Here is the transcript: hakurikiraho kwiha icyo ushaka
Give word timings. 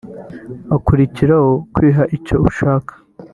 hakurikiraho 0.69 1.51
kwiha 1.73 2.03
icyo 2.17 2.35
ushaka 2.49 2.93